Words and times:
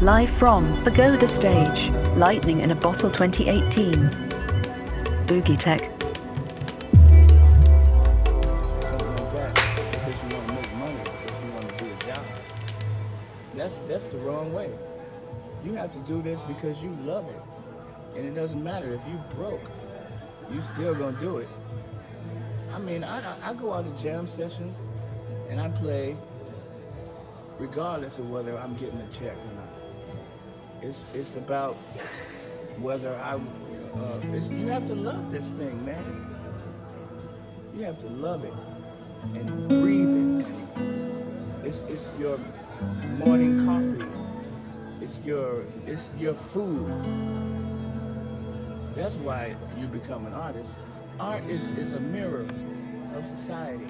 Live 0.00 0.30
from 0.30 0.80
Pagoda 0.84 1.26
Stage, 1.26 1.90
Lightning 2.14 2.60
in 2.60 2.70
a 2.70 2.74
Bottle 2.76 3.10
2018. 3.10 4.08
Boogietech. 5.26 5.90
Something 8.84 9.16
like 9.16 9.32
that. 9.32 9.54
Because 9.56 10.22
you 10.22 10.36
want 10.36 10.46
to 10.46 10.52
make 10.52 10.72
money, 10.74 10.94
because 11.02 11.44
you 11.44 11.50
want 11.50 11.68
to 11.68 11.84
do 11.84 11.90
a 11.90 12.06
job. 12.06 12.24
That's 13.56 13.78
that's 13.78 14.04
the 14.04 14.18
wrong 14.18 14.52
way. 14.52 14.70
You 15.64 15.72
have 15.72 15.92
to 15.92 15.98
do 16.06 16.22
this 16.22 16.44
because 16.44 16.80
you 16.80 16.96
love 17.02 17.28
it. 17.28 17.42
And 18.16 18.24
it 18.24 18.36
doesn't 18.36 18.62
matter 18.62 18.94
if 18.94 19.04
you 19.08 19.20
broke, 19.34 19.68
you 20.52 20.62
still 20.62 20.94
gonna 20.94 21.18
do 21.18 21.38
it. 21.38 21.48
I 22.72 22.78
mean, 22.78 23.02
I, 23.02 23.20
I 23.42 23.52
go 23.52 23.74
out 23.74 23.84
to 23.84 24.00
jam 24.00 24.28
sessions 24.28 24.76
and 25.50 25.60
I 25.60 25.68
play 25.70 26.16
regardless 27.58 28.20
of 28.20 28.30
whether 28.30 28.56
I'm 28.56 28.76
getting 28.76 29.00
a 29.00 29.08
check 29.10 29.34
or. 29.34 29.57
It's 30.82 31.04
it's 31.14 31.36
about 31.36 31.76
whether 32.78 33.14
I 33.16 33.34
uh, 33.34 34.20
it's, 34.32 34.48
you 34.48 34.66
have 34.68 34.86
to 34.86 34.94
love 34.94 35.30
this 35.30 35.50
thing, 35.50 35.84
man. 35.84 36.26
You 37.74 37.84
have 37.84 37.98
to 38.00 38.08
love 38.08 38.44
it 38.44 38.54
and 39.34 39.68
breathe 39.68 40.40
it. 40.40 41.66
It's 41.66 41.82
it's 41.88 42.10
your 42.18 42.38
morning 43.18 43.64
coffee. 43.66 44.06
It's 45.00 45.20
your 45.24 45.64
it's 45.86 46.10
your 46.18 46.34
food. 46.34 46.86
That's 48.94 49.16
why 49.16 49.56
you 49.78 49.86
become 49.86 50.26
an 50.26 50.34
artist. 50.34 50.80
Art 51.20 51.44
is, 51.44 51.66
is 51.78 51.92
a 51.92 52.00
mirror 52.00 52.46
of 53.14 53.26
society. 53.26 53.86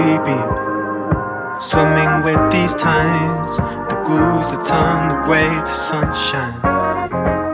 Baby. 0.00 0.40
Swimming 1.52 2.12
with 2.24 2.42
these 2.52 2.74
times, 2.74 3.56
the 3.90 3.98
grooves 4.06 4.50
that 4.50 4.62
turn 4.72 5.00
the 5.12 5.18
gray 5.26 5.50
to 5.68 5.74
sunshine. 5.90 6.58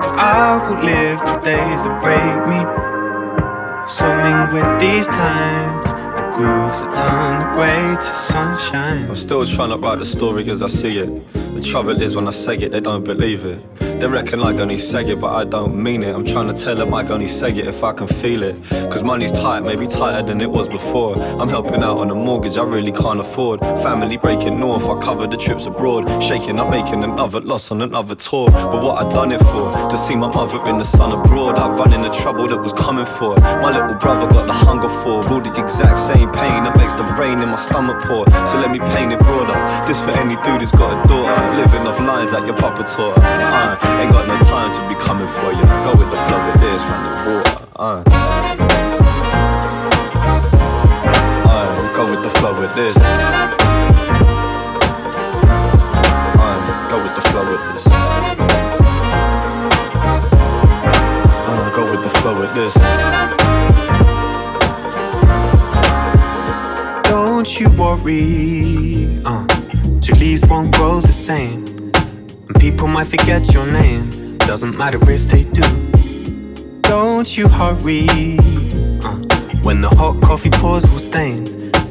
Cause 0.00 0.12
I 0.12 0.62
will 0.64 0.80
live 0.84 1.18
through 1.26 1.42
days 1.42 1.80
that 1.84 1.96
break 2.04 2.38
me. 2.50 2.60
Swimming 3.96 4.40
with 4.54 4.80
these 4.80 5.06
times, 5.06 5.86
the 6.18 6.26
grooves 6.36 6.78
that 6.80 6.92
turn 7.00 7.32
the 7.42 7.48
gray 7.56 7.96
to 7.96 8.12
sunshine. 8.32 9.08
I'm 9.08 9.16
still 9.16 9.44
trying 9.46 9.70
to 9.70 9.78
write 9.78 9.98
the 9.98 10.06
story 10.06 10.48
as 10.50 10.62
I 10.62 10.68
see 10.68 10.98
it. 10.98 11.10
The 11.54 11.62
trouble 11.62 12.00
is 12.00 12.14
when 12.14 12.28
I 12.28 12.32
say 12.32 12.56
it, 12.56 12.70
they 12.70 12.80
don't 12.80 13.04
believe 13.04 13.44
it. 13.44 13.60
They 13.98 14.06
reckon 14.06 14.40
I 14.40 14.52
only 14.60 14.76
say 14.76 15.06
it, 15.06 15.20
but 15.20 15.32
I 15.32 15.44
don't 15.44 15.74
mean 15.82 16.02
it. 16.02 16.14
I'm 16.14 16.24
trying 16.24 16.54
to 16.54 16.64
tell 16.64 16.76
them 16.76 16.92
I 16.92 17.02
only 17.06 17.28
say 17.28 17.50
it 17.50 17.66
if 17.66 17.82
I 17.82 17.94
can 17.94 18.06
feel 18.06 18.42
it. 18.42 18.56
Cause 18.90 19.02
money's 19.02 19.32
tight, 19.32 19.60
maybe 19.60 19.86
tighter 19.86 20.26
than 20.26 20.40
it 20.42 20.50
was 20.50 20.68
before. 20.68 21.18
I'm 21.40 21.48
helping 21.48 21.82
out 21.82 21.98
on 21.98 22.10
a 22.10 22.14
mortgage 22.14 22.58
I 22.58 22.64
really 22.64 22.92
can't 22.92 23.20
afford. 23.20 23.60
Family 23.60 24.18
breaking 24.18 24.60
north, 24.60 24.86
I 24.86 24.98
cover 24.98 25.26
the 25.26 25.38
trips 25.38 25.64
abroad. 25.64 26.22
Shaking 26.22 26.60
up, 26.60 26.68
making 26.68 27.04
another 27.04 27.40
loss 27.40 27.70
on 27.70 27.80
another 27.80 28.14
tour. 28.14 28.50
But 28.50 28.84
what 28.84 29.02
I 29.02 29.08
done 29.08 29.32
it 29.32 29.38
for? 29.38 29.88
To 29.88 29.96
see 29.96 30.14
my 30.14 30.28
mother 30.28 30.62
in 30.68 30.76
the 30.76 30.84
sun 30.84 31.12
abroad. 31.12 31.56
I 31.56 31.68
run 31.68 31.92
in 31.94 32.02
the 32.02 32.12
trouble 32.12 32.46
that 32.48 32.58
was 32.58 32.74
coming 32.74 33.06
for. 33.06 33.34
My 33.64 33.70
little 33.70 33.94
brother 33.94 34.26
got 34.26 34.46
the 34.46 34.52
hunger 34.52 34.90
for. 34.90 35.24
All 35.32 35.40
the 35.40 35.52
exact 35.58 35.98
same 35.98 36.30
pain 36.32 36.64
that 36.64 36.76
makes 36.76 36.92
the 36.92 37.16
rain 37.18 37.40
in 37.40 37.48
my 37.48 37.56
stomach 37.56 38.02
pour. 38.04 38.28
So 38.46 38.58
let 38.58 38.70
me 38.70 38.78
paint 38.78 39.12
it 39.12 39.20
broader. 39.20 39.56
This 39.86 40.02
for 40.02 40.10
any 40.10 40.36
dude 40.42 40.60
who's 40.60 40.70
got 40.70 40.92
a 40.92 41.08
daughter. 41.08 41.56
Living 41.56 41.86
off 41.86 41.98
lines 42.00 42.32
like 42.32 42.44
your 42.44 42.56
papa 42.56 42.84
taught. 42.84 43.16
Uh, 43.18 43.85
ain't 44.00 44.12
got 44.12 44.26
no 44.26 44.38
time 44.46 44.70
to 44.72 44.80
be 44.88 44.94
coming 45.00 45.26
for 45.28 45.52
you. 45.52 45.64
Go 45.84 45.92
with 45.92 46.10
the 46.10 46.18
flow 46.26 46.40
with 46.50 46.60
this, 46.60 46.82
run 46.90 47.02
the 47.04 47.10
water. 47.30 47.66
Uh. 47.76 48.02
Uh, 51.48 51.96
go 51.96 52.04
with 52.10 52.22
the 52.22 52.30
flow 52.38 52.54
with 52.60 52.74
this. 52.74 52.96
Uh, 56.38 56.56
go 56.90 56.96
with 57.02 57.14
the 57.14 57.22
flow 57.28 57.44
with 57.50 57.62
this. 57.72 57.86
Uh, 61.48 61.70
go 61.74 61.82
with 61.90 62.02
the 62.02 62.10
flow 62.20 62.34
with 62.40 62.52
this. 62.54 62.74
Don't 67.08 67.60
you 67.60 67.68
worry, 67.70 69.20
uh, 69.24 69.46
your 70.02 70.16
leaves 70.16 70.44
won't 70.46 70.74
grow 70.74 71.00
the 71.00 71.12
same. 71.12 71.75
People 72.66 72.88
might 72.88 73.06
forget 73.06 73.54
your 73.54 73.64
name, 73.64 74.36
doesn't 74.38 74.76
matter 74.76 74.98
if 75.08 75.28
they 75.28 75.44
do. 75.44 75.62
Don't 76.80 77.36
you 77.36 77.46
hurry, 77.46 78.08
uh, 79.06 79.16
when 79.62 79.80
the 79.80 79.88
hot 79.88 80.20
coffee 80.20 80.50
pours 80.50 80.82
will 80.82 80.98
stain. 80.98 81.46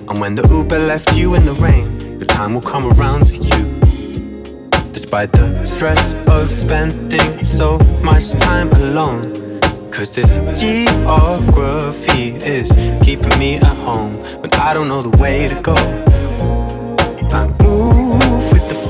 And 0.10 0.20
when 0.20 0.36
the 0.36 0.46
Uber 0.46 0.80
left 0.80 1.16
you 1.16 1.36
in 1.36 1.46
the 1.46 1.54
rain, 1.54 1.98
your 2.20 2.26
time 2.26 2.56
will 2.56 2.62
come 2.62 2.88
around 2.92 3.26
to 3.28 3.38
you. 3.38 3.80
Despite 4.92 5.32
the 5.32 5.66
stress 5.66 6.14
of 6.28 6.52
spending 6.52 7.46
so 7.46 7.78
much 8.04 8.32
time 8.34 8.70
alone. 8.74 9.32
Cause 9.92 10.12
this 10.12 10.36
geography 10.60 12.36
is 12.44 12.70
keeping 13.02 13.40
me 13.40 13.56
at 13.56 13.78
home 13.88 14.18
when 14.42 14.54
I 14.56 14.74
don't 14.74 14.90
know 14.90 15.02
the 15.02 15.18
way 15.24 15.48
to 15.48 15.56
go. 15.62 15.76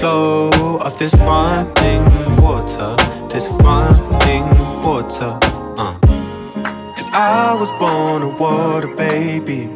Flow 0.06 0.78
of 0.82 1.00
this 1.00 1.16
running 1.16 2.04
water, 2.40 2.96
this 3.34 3.48
running 3.66 4.46
water. 4.86 5.32
Uh. 5.82 5.98
Cause 6.96 7.10
I 7.12 7.58
was 7.60 7.72
born 7.82 8.22
a 8.22 8.30
water 8.30 8.94
baby, 8.96 9.68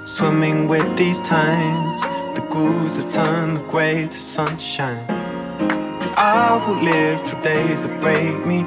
swimming 0.00 0.66
with 0.66 0.96
these 0.96 1.20
times, 1.20 2.02
the 2.36 2.44
grooves 2.50 2.96
that 2.96 3.08
turn 3.08 3.54
the 3.54 3.64
gray 3.72 4.08
to 4.08 4.20
sunshine. 4.36 5.06
Cause 6.00 6.12
I 6.16 6.60
will 6.66 6.82
live 6.82 7.20
through 7.24 7.42
days 7.42 7.82
that 7.82 8.00
break 8.00 8.36
me. 8.44 8.60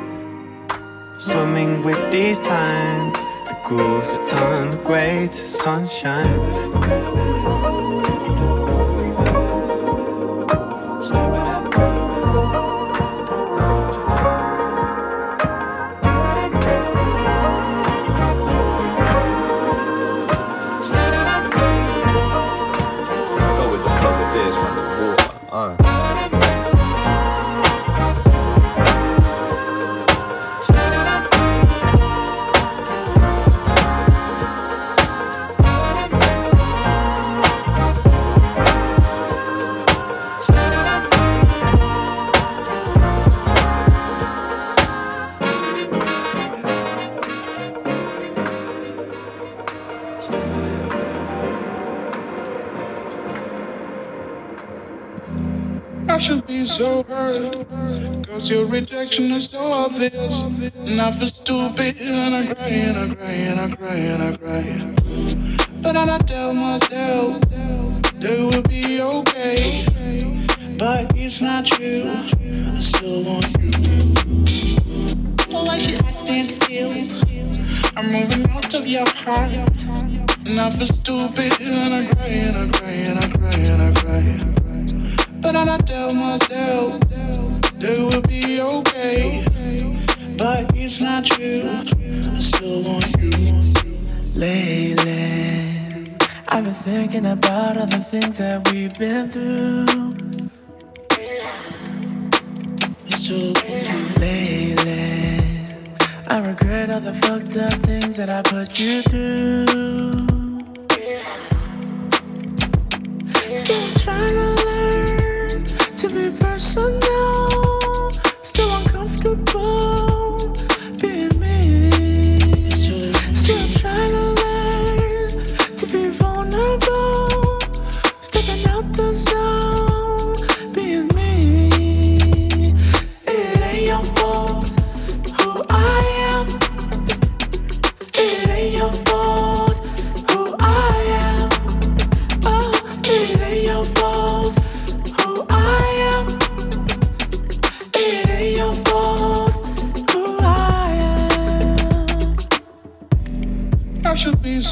Swimming 1.25 1.84
with 1.84 2.01
these 2.10 2.39
times, 2.39 3.17
the 3.50 3.58
grooves 3.65 4.13
that 4.13 4.24
turn 4.34 4.72
the 4.72 4.77
gray 4.77 5.27
to 5.27 5.43
sunshine. 5.63 6.39
Your 58.50 58.65
rejection 58.65 59.31
is 59.31 59.45
so 59.45 59.59
obvious. 59.59 60.41
And 60.41 61.00
I 61.01 61.12
feel 61.12 61.27
stupid 61.27 62.01
and 62.01 62.35
I 62.35 62.53
cry 62.53 62.67
and 62.67 62.97
I 62.97 63.15
cry 63.15 63.31
and 63.31 63.59
I 63.59 63.75
cry 63.75 63.95
and 63.95 64.23
I 64.23 64.38
cry. 64.38 64.42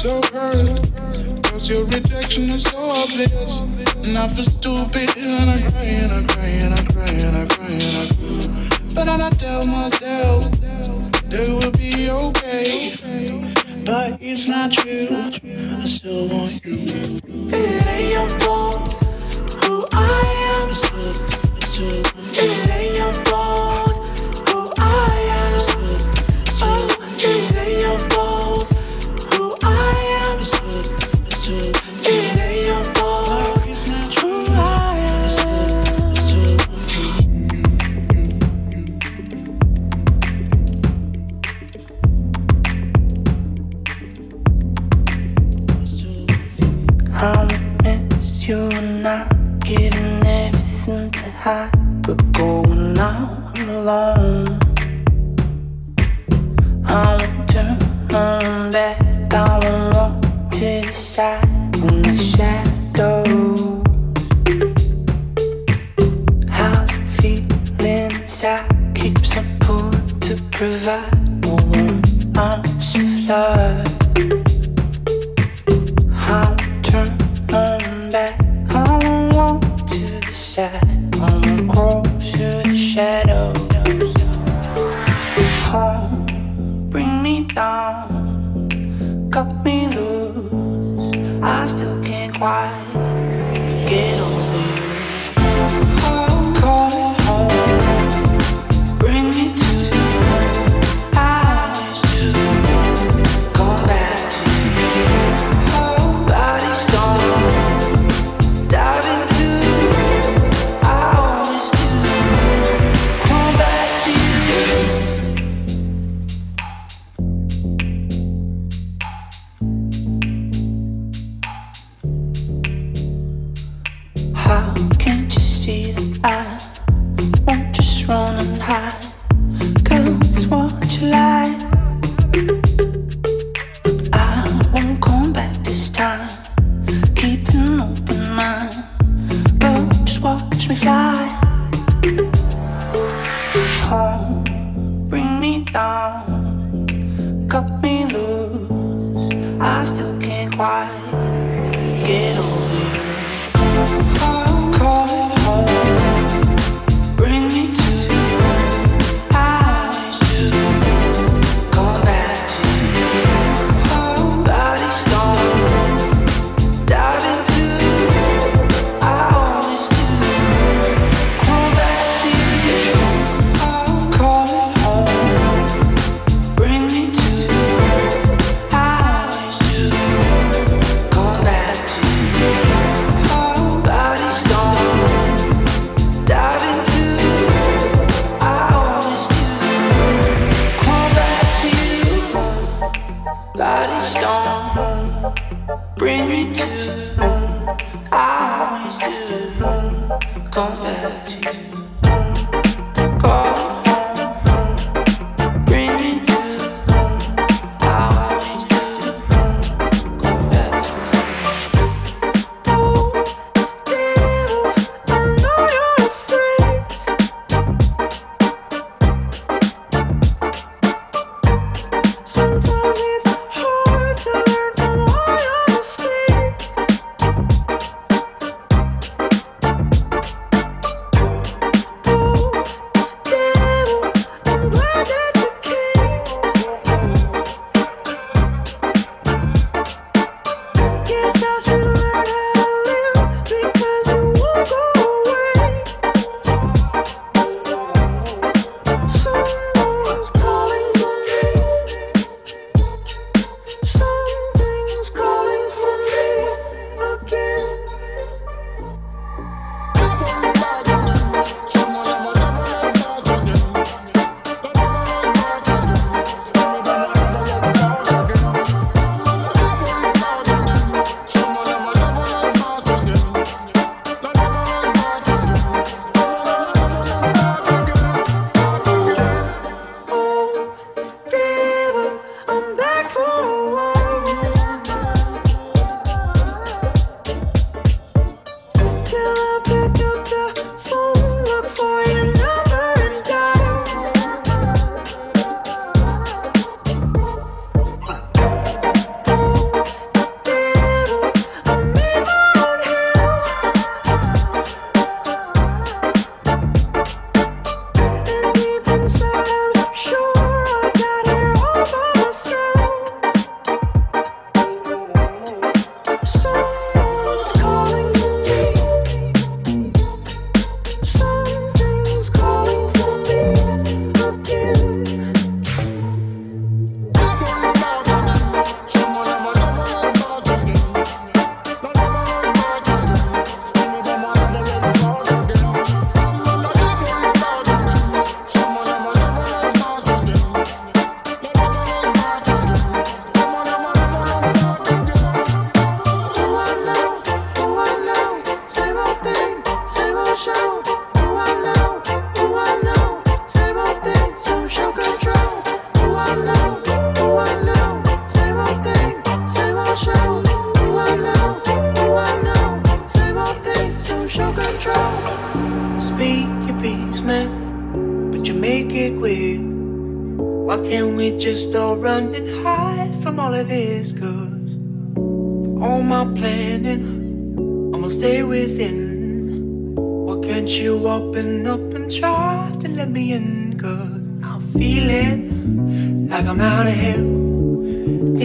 so 0.02 0.20
hurt. 0.32 1.44
Cause 1.44 1.68
your 1.68 1.84
rejection 1.84 2.50
is 2.50 2.64
so 2.64 2.76
obvious. 2.76 3.60
And 4.02 4.18
I 4.18 4.26
feel 4.26 4.44
stupid 4.44 5.16
and 5.16 5.48
I 5.48 5.58
cry 5.70 5.84
and 5.84 6.12
I 6.12 6.22
cry 6.26 6.46
and 6.64 6.74
I 6.74 6.82
cry 6.92 7.08
and 7.08 7.36
I 7.36 7.46
cry 7.46 7.70
and 7.70 7.96
I 8.02 8.06
cry. 8.10 8.84
But 8.96 9.08
I 9.08 9.30
tell 9.30 9.64
myself 9.64 10.50
that 10.60 11.48
it 11.48 11.52
will 11.52 11.70
be 11.70 12.10
okay. 12.10 12.96
But 13.84 14.18
it's 14.20 14.48
not 14.48 14.72
true. 14.72 15.06
I 15.12 15.86
still 15.86 16.26
want 16.30 16.60
you. 16.64 17.20
It 17.54 17.86
ain't 17.86 18.12
your 18.12 18.41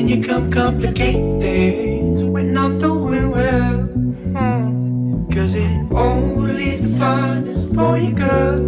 You 0.07 0.23
come 0.23 0.49
complicate 0.49 1.41
things 1.41 2.23
when 2.23 2.57
I'm 2.57 2.79
doing 2.79 3.29
well. 3.29 3.77
Hmm. 4.37 5.29
Cause 5.29 5.53
it 5.53 5.91
only 5.91 6.77
the 6.77 6.97
finest 6.97 7.73
for 7.75 7.97
you, 7.97 8.13
girl. 8.13 8.66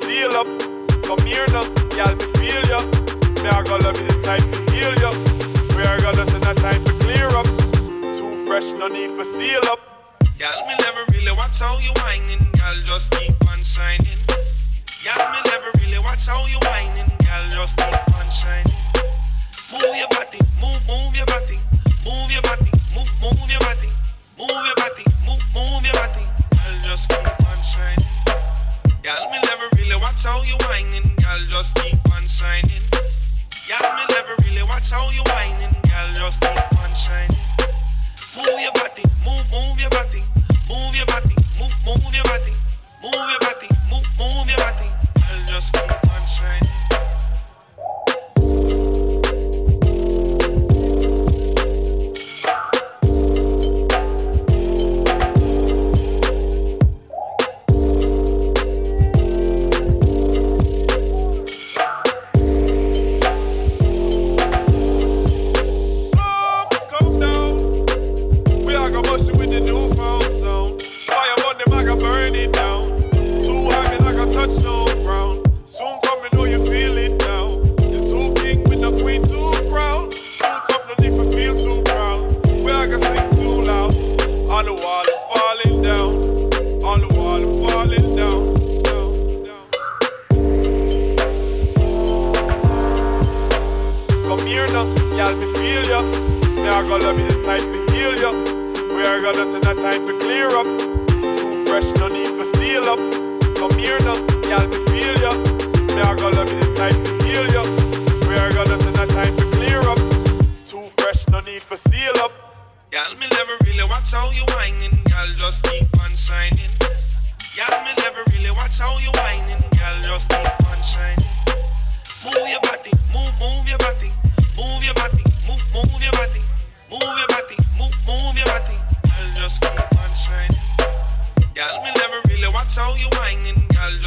seal 0.00 0.32
up. 0.32 0.48
Come 1.04 1.20
here 1.26 1.46
now, 1.52 1.64
y'all 1.96 2.14
me 2.16 2.26
feel 2.38 2.64
ya. 2.72 2.80
Me 3.42 3.48
a 3.48 3.60
got 3.64 3.82
love 3.84 3.96
me 4.00 4.06
the 4.08 4.16
time 4.24 4.44
to 4.52 4.58
heal 4.72 4.94
ya. 5.00 5.10
We 5.76 5.82
are 5.84 6.00
got 6.00 6.16
nothing 6.16 6.40
that 6.40 6.56
time 6.56 6.82
to 6.84 6.92
clear 7.04 7.28
up. 7.28 7.46
Too 8.16 8.32
fresh, 8.46 8.72
no 8.74 8.88
need 8.88 9.12
for 9.12 9.24
seal 9.24 9.60
up. 9.66 9.80
Y'all 10.38 10.66
me 10.66 10.74
never 10.80 11.04
really 11.12 11.32
watch 11.36 11.60
how 11.60 11.78
you 11.78 11.92
whining. 12.00 12.40
Y'all 12.56 12.80
just 12.80 13.12
keep 13.12 13.34
on 13.50 13.60
shining. 13.62 14.18
Y'all 15.04 15.20
me 15.32 15.40
never 15.52 15.70
really 15.80 16.00
watch 16.00 16.26
how 16.26 16.46
you 16.46 16.58
whining. 16.68 17.08
Y'all 17.26 17.46
just 17.52 17.76
keep 17.76 18.16
on 18.16 18.28
shining. 18.32 18.80
Move 19.72 19.94
your 19.96 20.08
body, 20.08 20.40
move, 20.60 20.80
move 20.88 21.14
your 21.14 21.26
body, 21.26 21.58
move 22.04 22.30
your 22.32 22.42
body, 22.42 22.70
move, 22.96 23.10
move 23.22 23.48
your 23.48 23.62
body, 23.62 23.90
move 24.38 24.64
your 24.66 24.78
body, 24.80 25.04
move, 25.26 25.42
move 25.54 25.84
your 25.84 25.94
body. 25.94 26.24
I'll 26.64 26.80
just 26.82 27.08
keep 27.08 27.48
on 27.48 27.60
shining. 27.62 28.19
Y'all 29.02 29.30
me 29.30 29.38
never 29.44 29.64
really 29.76 29.96
watch 29.96 30.24
how 30.24 30.42
you 30.42 30.54
whining, 30.68 31.02
y'all 31.20 31.38
just 31.46 31.74
keep 31.76 31.96
on 32.12 32.22
shining. 32.28 32.82
Y'all 33.66 33.96
me 33.96 34.04
never 34.12 34.36
really 34.44 34.62
watch 34.64 34.90
how 34.90 35.08
you 35.10 35.22
whining, 35.24 35.72
y'all 35.88 36.12
just 36.12 36.42
keep 36.42 36.78
on 36.82 36.94
shining. 36.94 37.36
Move 38.36 38.60
your 38.60 38.72
body, 38.72 39.02
move, 39.24 39.40
move 39.50 39.80
your 39.80 39.88
body, 39.88 40.20
move 40.68 40.94
your 40.94 41.06
body, 41.06 41.34
move, 41.56 41.72
move 41.86 42.12
your 42.12 42.24
body, 42.24 42.52
move 43.00 43.30
your 43.30 43.40
body, 43.40 43.68
move, 43.88 44.04
move 44.20 44.48
your 44.52 44.58
body, 44.58 44.88
y'all 45.16 45.44
just 45.48 45.72
keep 45.72 46.12
on 46.12 46.26
shining. 46.28 46.79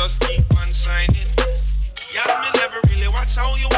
just 0.04 0.20
keep 0.20 0.44
on 0.60 0.68
shining. 0.74 1.16
Yeah, 2.14 2.42
me 2.42 2.50
never 2.60 2.80
really 2.90 3.08
watch 3.08 3.36
how 3.38 3.56
you 3.56 3.73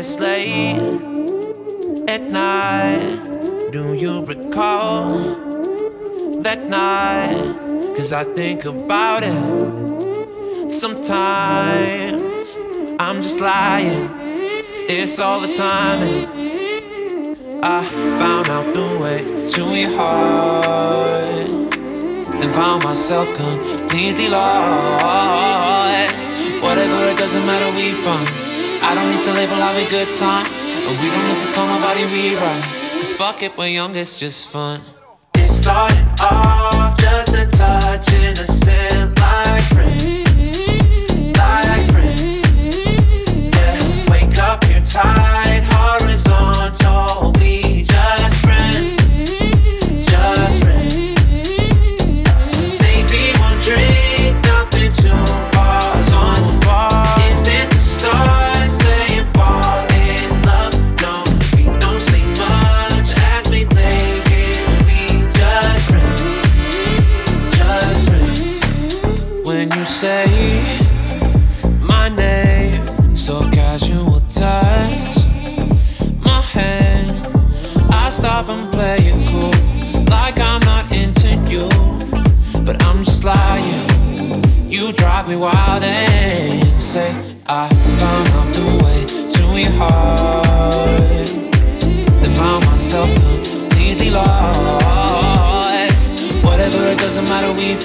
this 0.00 0.18
late 0.18 0.80
at 2.08 2.22
night. 2.22 3.20
Do 3.70 3.92
you 3.92 4.24
recall 4.24 5.12
that 6.40 6.66
night? 6.70 7.36
Cause 7.96 8.10
I 8.10 8.24
think 8.24 8.64
about 8.64 9.24
it 9.24 10.72
sometimes. 10.72 12.56
I'm 12.98 13.20
just 13.20 13.40
lying, 13.40 14.08
it's 14.88 15.18
all 15.18 15.40
the 15.46 15.52
time. 15.52 16.00
I 17.62 17.84
found 18.22 18.48
out 18.48 18.72
the 18.72 18.86
way 19.02 19.18
to 19.54 19.62
your 19.80 19.90
heart 19.98 21.48
and 22.42 22.50
found 22.54 22.84
myself 22.84 23.28
completely 23.34 24.28
lost. 24.30 26.30
Whatever, 26.64 26.98
it 27.12 27.18
doesn't 27.18 27.44
matter, 27.44 27.70
we 27.76 27.92
found. 28.04 28.49
I 28.90 28.94
don't 28.96 29.08
need 29.08 29.22
to 29.22 29.32
label 29.32 29.54
a 29.54 29.88
good 29.88 30.08
time, 30.18 30.44
and 30.44 30.98
we 30.98 31.10
don't 31.14 31.26
need 31.28 31.40
to 31.46 31.52
tell 31.54 31.64
nobody 31.64 32.02
we 32.06 32.34
right. 32.34 32.62
Cause 32.98 33.16
fuck 33.16 33.40
it, 33.40 33.56
we're 33.56 33.68
young, 33.68 33.94
it's 33.94 34.18
just 34.18 34.50
fun. 34.50 34.82
It 35.36 35.46
started 35.46 36.04
off 36.20 36.98
just 36.98 37.32
a 37.32 37.46
touch 37.46 38.12
innocent, 38.12 39.16
like 39.16 39.62
friends, 39.74 40.19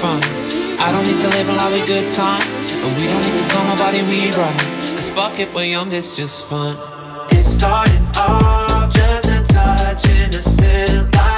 fun. 0.05 0.21
I 0.85 0.91
don't 0.93 1.05
need 1.09 1.19
to 1.25 1.29
label 1.35 1.57
our 1.65 1.71
good 1.91 2.07
time, 2.13 2.45
and 2.83 2.91
we 2.97 3.03
don't 3.09 3.23
need 3.25 3.37
to 3.41 3.45
tell 3.51 3.65
nobody 3.73 3.99
we 4.11 4.19
right. 4.41 4.61
Cause 4.95 5.09
fuck 5.09 5.39
it, 5.39 5.49
we're 5.55 5.71
young, 5.75 5.91
it's 5.91 6.15
just 6.15 6.45
fun. 6.49 6.77
It 7.31 7.43
started 7.43 8.03
off 8.15 8.93
just 8.93 9.25
a 9.37 9.39
touch 9.53 10.03
innocent, 10.09 11.13
like 11.15 11.34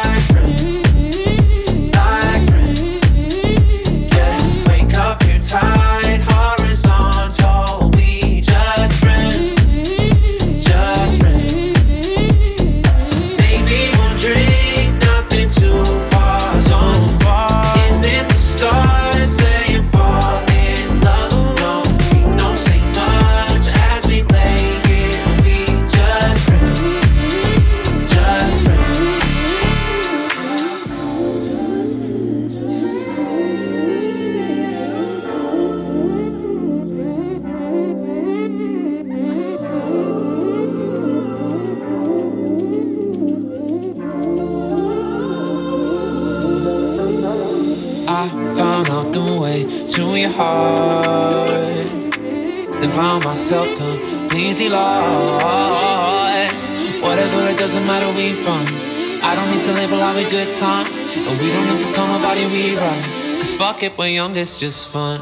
We're 63.95 64.07
young, 64.07 64.35
it's 64.35 64.59
just 64.59 64.89
fun. 64.89 65.21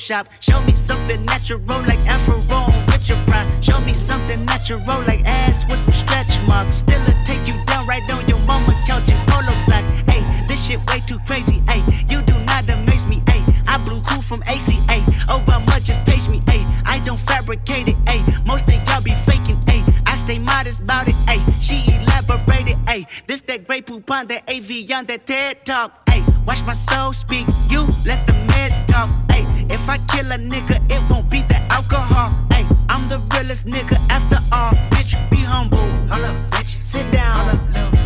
Photoshop. 0.00 0.26
Show 0.40 0.60
me 0.62 0.74
something 0.74 1.24
natural 1.26 1.60
like 1.82 1.98
Afro 2.08 2.38
with 2.86 3.08
your 3.08 3.18
pride. 3.26 3.48
Show 3.62 3.80
me 3.80 3.94
something 3.94 4.44
natural 4.46 4.80
like 5.06 5.22
ass 5.26 5.68
with 5.68 5.78
some 5.78 5.92
stretch 5.92 6.40
marks. 6.46 6.76
Still 6.76 7.00
a 7.02 7.14
take 7.24 7.46
you 7.46 7.54
down 7.66 7.86
right 7.86 8.02
on 8.10 8.26
your 8.28 8.38
mama 8.46 8.74
couch 8.86 9.08
in 9.10 9.18
polo 9.26 9.54
sock. 9.54 9.84
Hey, 10.08 10.22
this 10.46 10.66
shit 10.66 10.80
way 10.88 11.00
too 11.06 11.18
crazy. 11.26 11.62
Hey, 11.68 11.82
you 12.08 12.22
do 12.22 12.38
not 12.44 12.68
amaze 12.70 13.08
me. 13.08 13.22
Hey, 13.28 13.42
I 13.68 13.76
blew 13.84 14.00
cool 14.08 14.22
from 14.22 14.42
ACA. 14.44 14.98
Obama 15.28 15.82
just 15.82 16.04
page 16.04 16.28
me. 16.28 16.42
Hey, 16.48 16.64
I 16.86 17.00
don't 17.04 17.20
fabricate 17.20 17.88
it. 17.88 17.96
Hey, 18.08 18.22
most 18.46 18.68
of 18.68 18.76
y'all 18.88 19.02
be 19.02 19.14
faking. 19.26 19.60
Hey, 19.68 19.84
I 20.06 20.16
stay 20.16 20.38
modest 20.38 20.80
about 20.80 21.08
it. 21.08 21.14
Hey, 21.28 21.40
she 21.60 21.84
elaborated. 21.94 22.78
Hey, 22.88 23.06
this 23.26 23.42
that 23.42 23.66
great 23.66 23.86
poop 23.86 24.10
on 24.10 24.26
that 24.28 24.48
AV 24.50 24.90
on 24.96 25.06
that 25.06 25.26
TED 25.26 25.64
talk. 25.64 26.08
Hey, 26.08 26.22
watch 26.46 26.64
my 26.66 26.74
soul 26.74 27.12
speak. 27.12 27.46
You 27.68 27.86
let 28.06 28.26
the 28.26 28.34
meds 28.48 28.86
talk. 28.86 29.10
Hey, 29.30 29.44
if 29.70 29.88
I 29.88 29.98
kill 30.08 30.30
a 30.32 30.38
nigga, 30.38 30.76
it 30.90 31.02
won't 31.08 31.30
be 31.30 31.42
the 31.42 31.60
alcohol. 31.70 32.30
Hey, 32.52 32.66
I'm 32.88 33.08
the 33.08 33.18
realest 33.34 33.66
nigga 33.66 33.96
after 34.10 34.38
all. 34.52 34.72
Bitch, 34.90 35.14
be 35.30 35.38
humble. 35.38 35.78
Hold 36.10 36.24
up, 36.24 36.36
bitch. 36.52 36.82
Sit 36.82 37.10
down. 37.12 37.34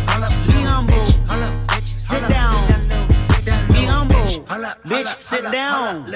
Hold 0.09 0.23
up. 0.23 0.31
Be 0.47 0.53
humble. 0.63 0.95
Hold 1.29 1.43
up, 1.43 1.53
bitch. 1.69 1.99
Sit 1.99 2.21
down. 2.29 2.55
Be 3.73 3.85
humble. 3.85 4.15
Bitch, 4.85 5.21
sit 5.21 5.51
down. 5.51 6.05
Be 6.05 6.15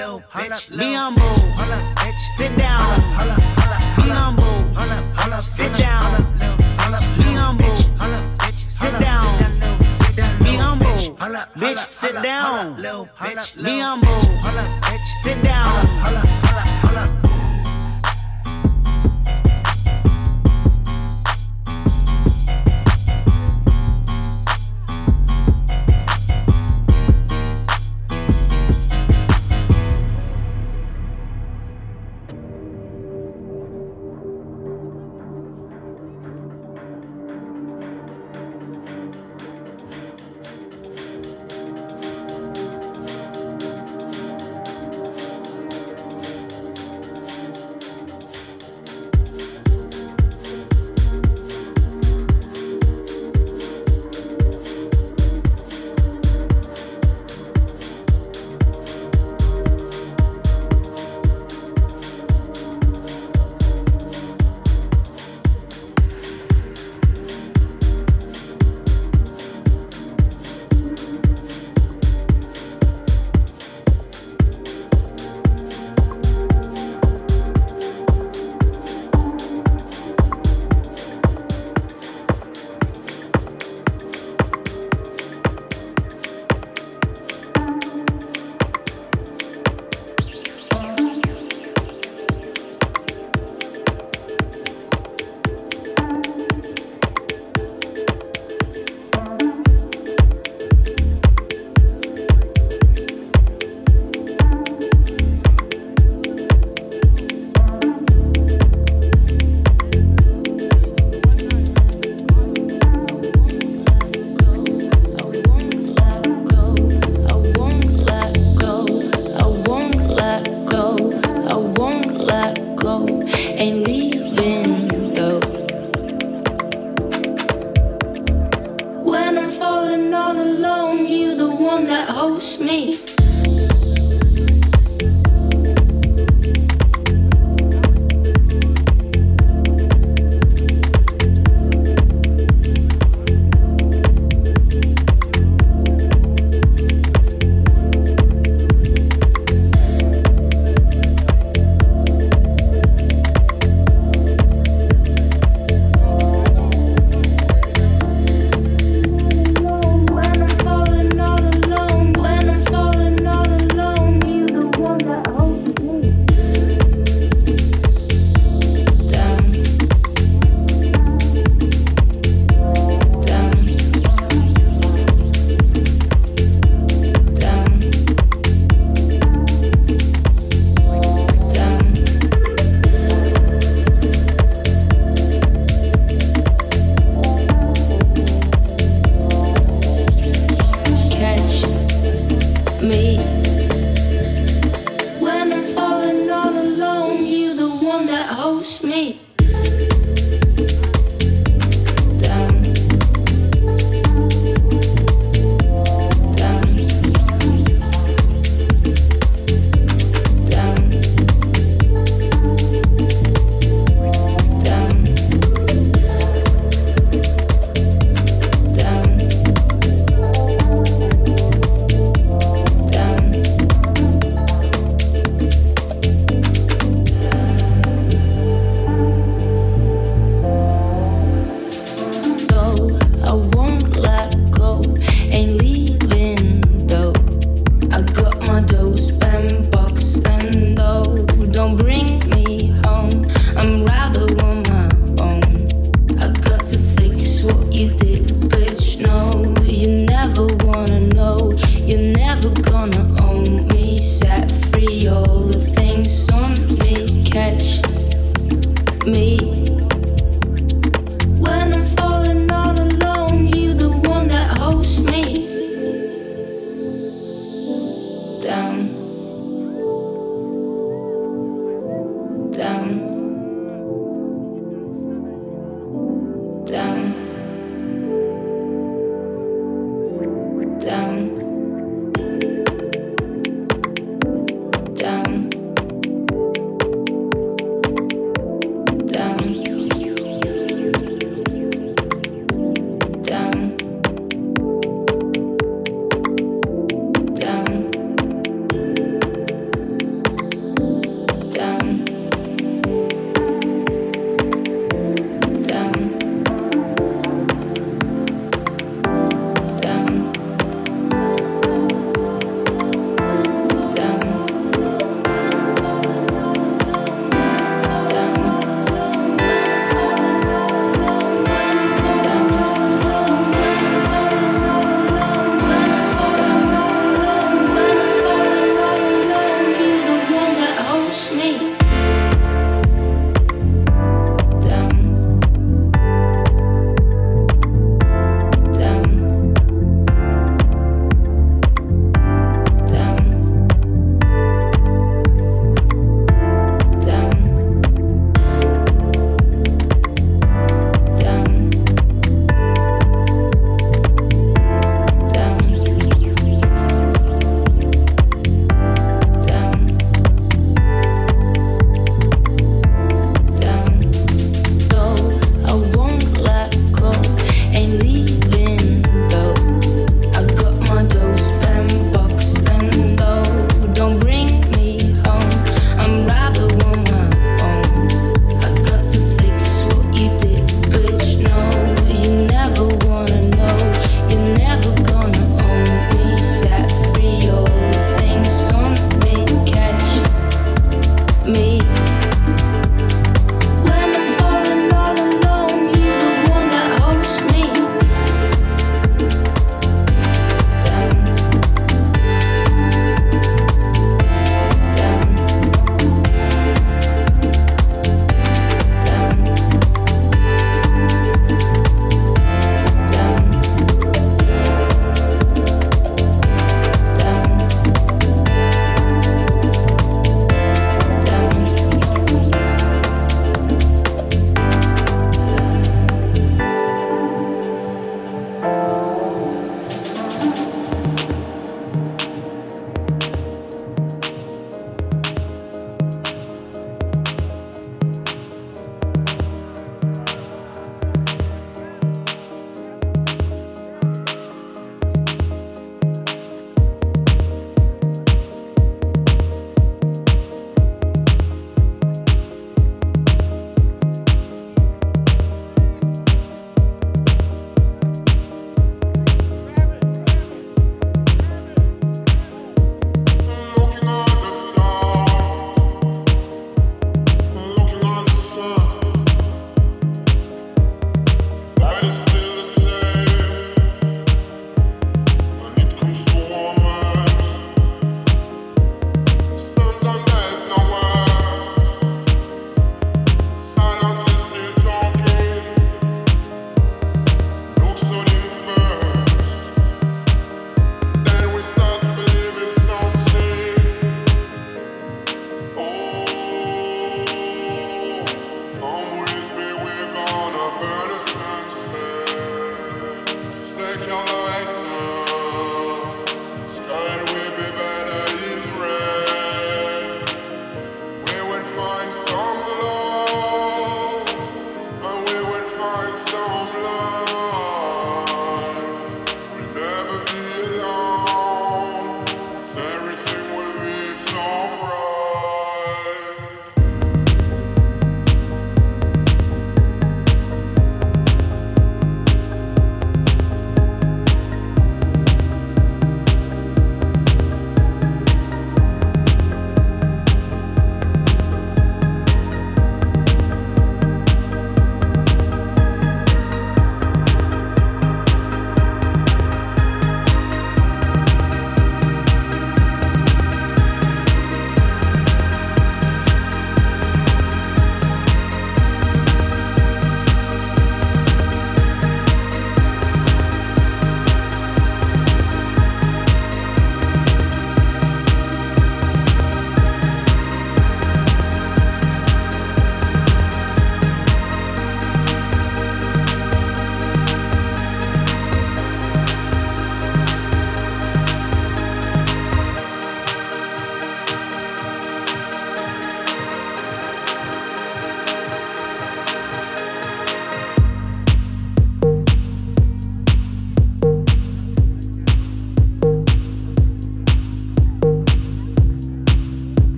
humble. 0.90 1.40
Holla 1.56 1.80
bitch 1.98 2.20
sit 2.28 2.56
down. 2.56 2.96
Be 3.96 4.08
humble. 4.14 4.60
Sit 5.46 5.76
down. 5.76 6.20
Be 7.18 7.34
humble. 7.34 7.76
Sit 8.68 8.98
down. 8.98 9.49
Humble. 11.20 11.46
Bitch, 11.54 11.92
sit 11.92 12.14
down. 12.22 12.76
Be 12.76 13.78
humble. 13.78 14.20
Sit 15.22 15.42
down. 15.42 15.70
When 16.02 16.16
I'm 16.16 16.26
falling 16.42 16.56
all 16.56 16.79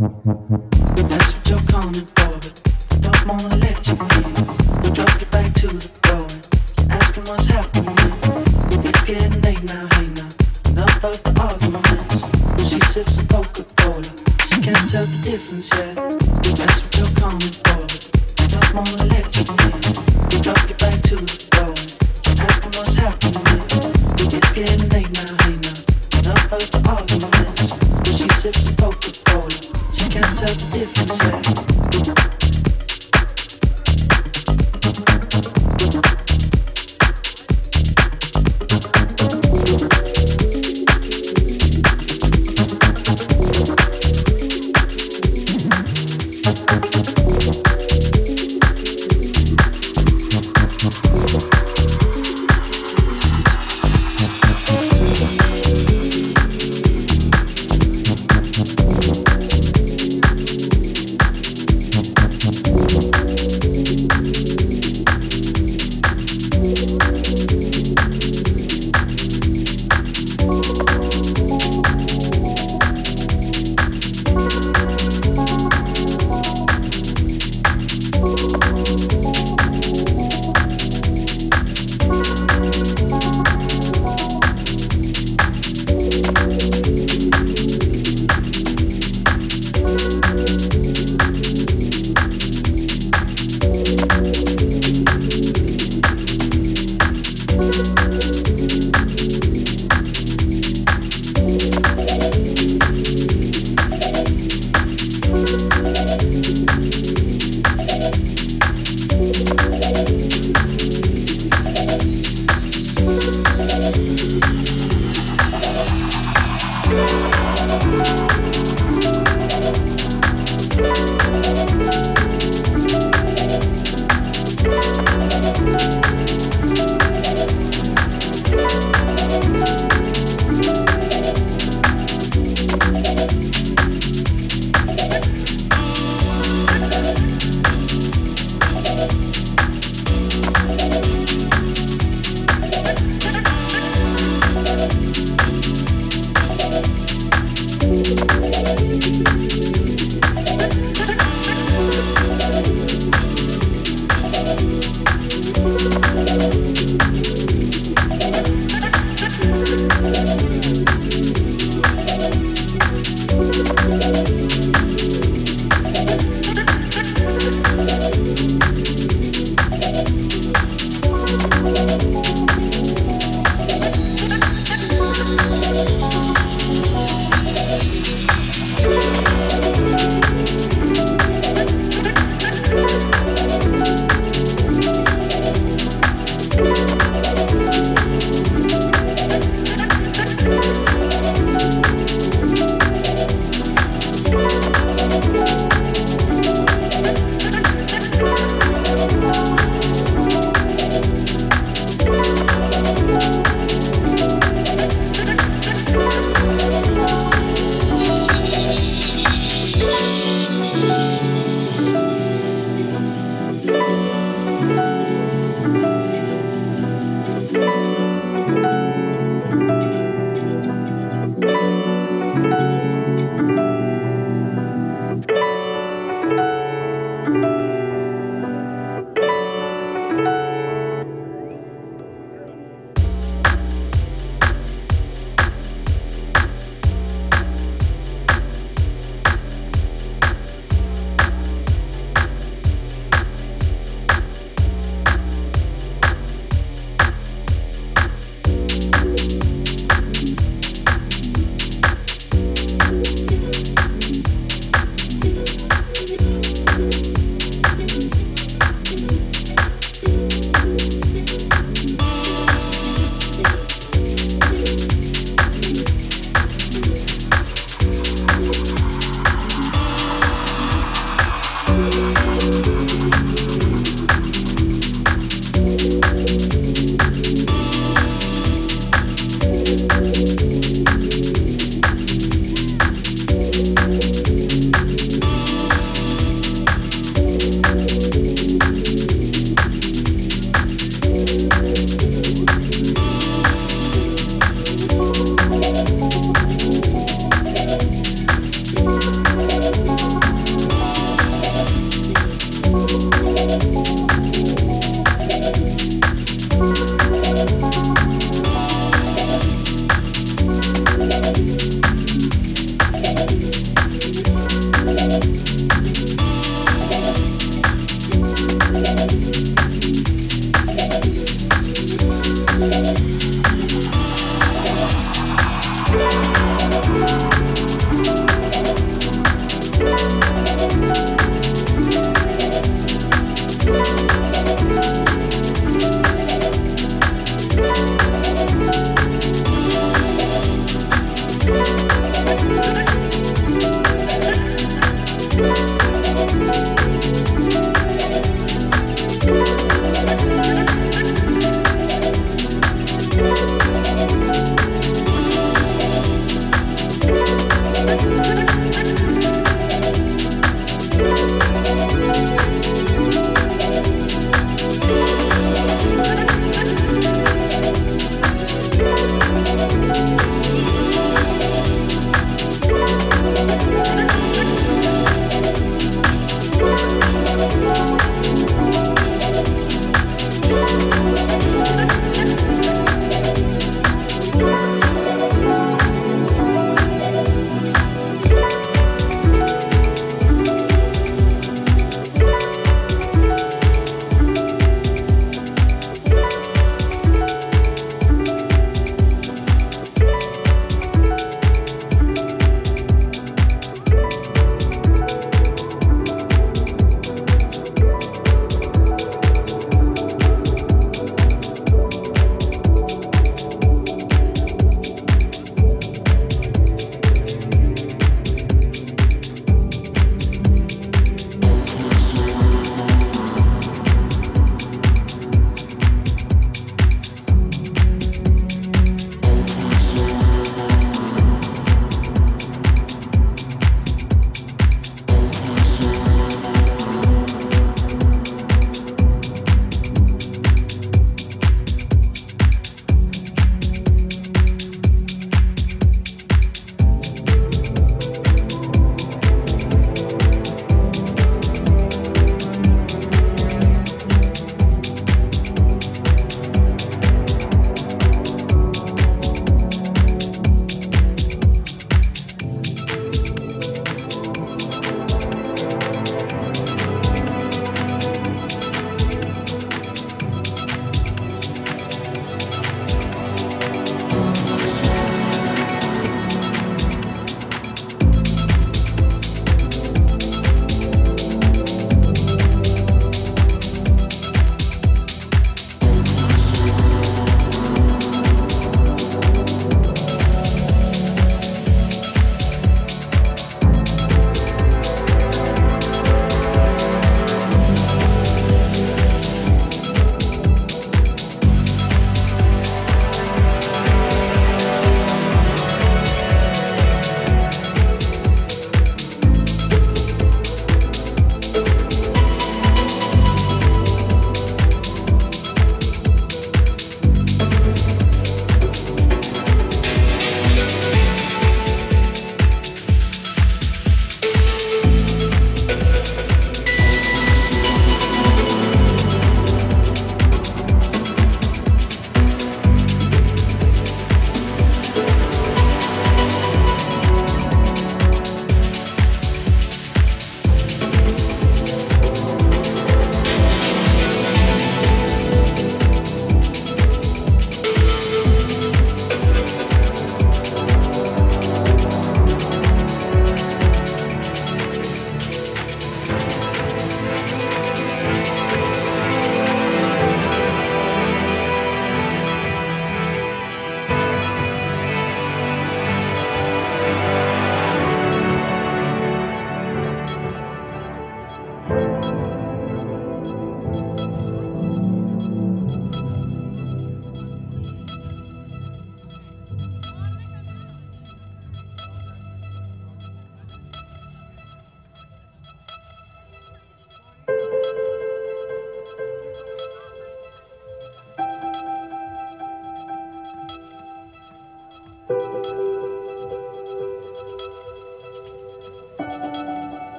Ha 0.00 0.08
ha 0.24 0.34
ha. 0.48 0.59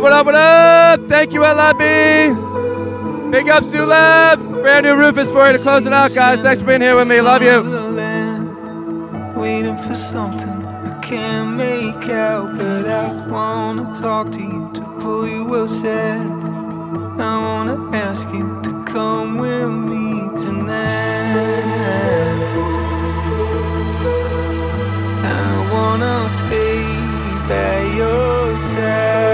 Up, 0.00 0.04
what 0.04 0.12
up, 0.14 0.24
what 0.24 0.34
up? 0.34 1.00
Thank 1.10 1.34
you, 1.34 1.42
LIB. 1.42 1.78
Big 3.30 3.50
up, 3.50 3.62
Do 3.64 3.84
LaB. 3.84 4.38
Brand 4.62 4.86
new 4.86 4.96
Rufus 4.96 5.30
for 5.30 5.46
you 5.46 5.52
to 5.52 5.58
close 5.58 5.84
it 5.84 5.92
out, 5.92 6.14
guys. 6.14 6.40
Thanks 6.40 6.62
for 6.62 6.68
being 6.68 6.80
here 6.80 6.96
with 6.96 7.06
me. 7.06 7.20
Love 7.20 7.42
you. 7.42 7.60
Waiting 9.38 9.76
for 9.76 9.94
something 9.94 10.48
I 10.48 10.98
can't 11.02 11.54
make 11.54 12.08
out, 12.08 12.56
but 12.56 12.88
I 12.88 13.28
wanna 13.28 13.92
talk 13.94 14.30
to 14.32 14.40
you 14.40 14.70
to 14.72 14.80
pull 15.00 15.28
you 15.28 15.54
aside. 15.56 16.32
I 17.20 17.36
wanna 17.44 17.84
ask 17.94 18.26
you 18.32 18.58
to 18.62 18.84
come 18.84 19.36
with 19.36 19.68
me 19.68 20.30
tonight. 20.34 20.80
I 25.26 25.70
wanna 25.70 26.26
stay 26.26 26.86
by 27.46 27.82
your 27.98 28.56
side. 28.56 29.29